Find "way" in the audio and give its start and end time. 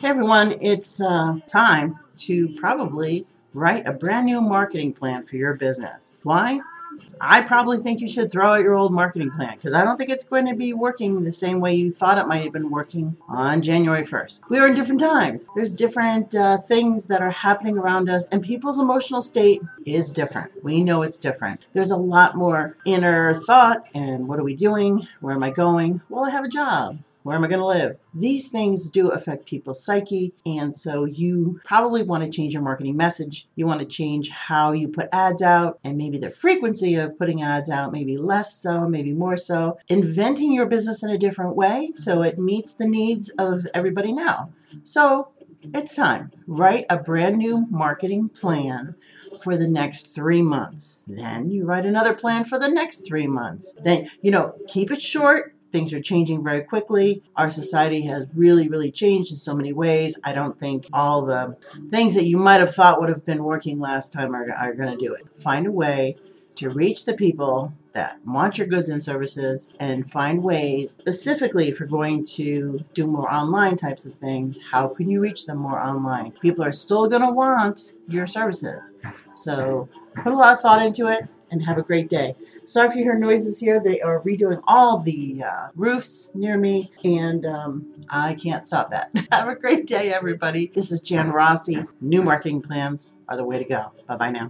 11.60-11.74, 41.56-41.92, 65.72-66.16, 93.44-93.58